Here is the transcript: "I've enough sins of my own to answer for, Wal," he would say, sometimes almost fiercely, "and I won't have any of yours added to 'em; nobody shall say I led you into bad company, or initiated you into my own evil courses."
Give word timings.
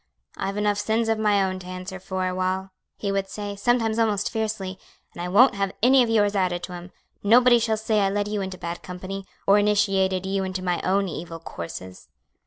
"I've 0.35 0.57
enough 0.57 0.79
sins 0.79 1.09
of 1.09 1.19
my 1.19 1.43
own 1.43 1.59
to 1.59 1.67
answer 1.67 1.99
for, 1.99 2.33
Wal," 2.33 2.71
he 2.97 3.11
would 3.11 3.29
say, 3.29 3.55
sometimes 3.55 3.99
almost 3.99 4.31
fiercely, 4.31 4.79
"and 5.13 5.21
I 5.21 5.27
won't 5.27 5.53
have 5.53 5.73
any 5.83 6.01
of 6.01 6.09
yours 6.09 6.35
added 6.35 6.63
to 6.63 6.73
'em; 6.73 6.91
nobody 7.21 7.59
shall 7.59 7.77
say 7.77 7.99
I 7.99 8.09
led 8.09 8.27
you 8.27 8.41
into 8.41 8.57
bad 8.57 8.81
company, 8.81 9.25
or 9.45 9.59
initiated 9.59 10.25
you 10.25 10.43
into 10.43 10.63
my 10.63 10.81
own 10.81 11.07
evil 11.07 11.37
courses." 11.39 12.07